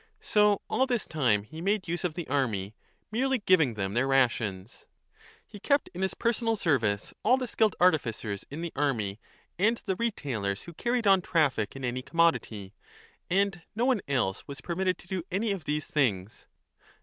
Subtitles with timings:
[0.23, 2.73] So all this time he made use of the army,
[3.11, 4.87] merely giving them their rations.
[5.45, 9.19] He kept in his personal service all the skilled artificers 30 in the army
[9.59, 12.73] and the retailers who carried on traffic in any commodity;
[13.29, 16.47] and no one else was permitted to do any of these things.